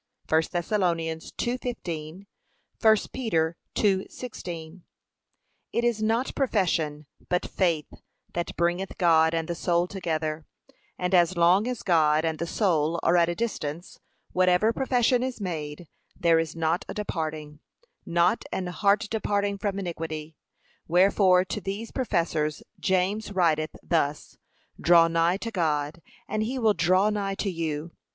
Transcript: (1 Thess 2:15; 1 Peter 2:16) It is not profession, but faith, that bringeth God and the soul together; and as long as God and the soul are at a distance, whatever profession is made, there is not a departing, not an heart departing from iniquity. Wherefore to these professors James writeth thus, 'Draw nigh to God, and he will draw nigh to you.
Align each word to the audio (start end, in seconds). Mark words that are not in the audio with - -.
(1 0.29 0.41
Thess 0.41 0.69
2:15; 0.69 2.25
1 2.81 2.97
Peter 3.13 3.55
2:16) 3.75 4.81
It 5.71 5.83
is 5.83 6.01
not 6.01 6.33
profession, 6.33 7.05
but 7.29 7.45
faith, 7.45 7.85
that 8.33 8.57
bringeth 8.57 8.97
God 8.97 9.35
and 9.35 9.47
the 9.47 9.53
soul 9.53 9.85
together; 9.85 10.47
and 10.97 11.13
as 11.13 11.37
long 11.37 11.67
as 11.67 11.83
God 11.83 12.25
and 12.25 12.39
the 12.39 12.47
soul 12.47 12.99
are 13.03 13.15
at 13.15 13.29
a 13.29 13.35
distance, 13.35 13.99
whatever 14.31 14.73
profession 14.73 15.21
is 15.21 15.39
made, 15.39 15.87
there 16.19 16.39
is 16.39 16.55
not 16.55 16.83
a 16.89 16.95
departing, 16.95 17.59
not 18.03 18.43
an 18.51 18.65
heart 18.65 19.05
departing 19.11 19.59
from 19.59 19.77
iniquity. 19.77 20.35
Wherefore 20.87 21.45
to 21.45 21.61
these 21.61 21.91
professors 21.91 22.63
James 22.79 23.31
writeth 23.31 23.75
thus, 23.83 24.39
'Draw 24.79 25.09
nigh 25.09 25.37
to 25.37 25.51
God, 25.51 26.01
and 26.27 26.41
he 26.41 26.57
will 26.57 26.73
draw 26.73 27.11
nigh 27.11 27.35
to 27.35 27.51
you. 27.51 27.91